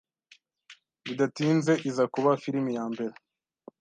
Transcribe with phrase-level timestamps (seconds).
[1.05, 3.13] bidatinze iza kuba filimi ya mbere